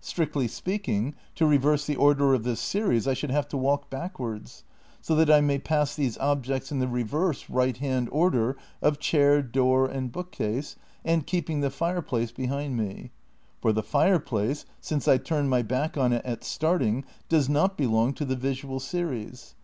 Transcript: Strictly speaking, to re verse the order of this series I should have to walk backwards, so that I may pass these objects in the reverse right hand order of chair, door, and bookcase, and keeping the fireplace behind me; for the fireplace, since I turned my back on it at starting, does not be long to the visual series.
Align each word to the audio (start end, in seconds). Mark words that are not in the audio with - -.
Strictly 0.00 0.46
speaking, 0.46 1.16
to 1.34 1.44
re 1.44 1.56
verse 1.56 1.86
the 1.86 1.96
order 1.96 2.34
of 2.34 2.44
this 2.44 2.60
series 2.60 3.08
I 3.08 3.14
should 3.14 3.32
have 3.32 3.48
to 3.48 3.56
walk 3.56 3.90
backwards, 3.90 4.62
so 5.00 5.16
that 5.16 5.28
I 5.28 5.40
may 5.40 5.58
pass 5.58 5.96
these 5.96 6.16
objects 6.18 6.70
in 6.70 6.78
the 6.78 6.86
reverse 6.86 7.50
right 7.50 7.76
hand 7.76 8.08
order 8.12 8.56
of 8.80 9.00
chair, 9.00 9.42
door, 9.42 9.88
and 9.88 10.12
bookcase, 10.12 10.76
and 11.04 11.26
keeping 11.26 11.62
the 11.62 11.68
fireplace 11.70 12.30
behind 12.30 12.76
me; 12.76 13.10
for 13.60 13.72
the 13.72 13.82
fireplace, 13.82 14.64
since 14.80 15.08
I 15.08 15.16
turned 15.18 15.50
my 15.50 15.62
back 15.62 15.96
on 15.96 16.12
it 16.12 16.24
at 16.24 16.44
starting, 16.44 17.04
does 17.28 17.48
not 17.48 17.76
be 17.76 17.88
long 17.88 18.12
to 18.14 18.24
the 18.24 18.36
visual 18.36 18.78
series. 18.78 19.56